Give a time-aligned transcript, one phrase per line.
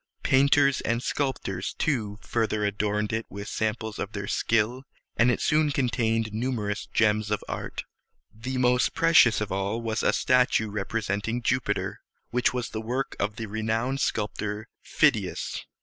[0.23, 4.81] Painters and sculptors, too, further adorned it with samples of their skill,
[5.15, 7.83] and it soon contained numerous gems of art.
[8.33, 11.99] The most precious of all was a statue representing Jupiter,
[12.31, 15.61] which was the work of the renowned sculptor Phid´i as.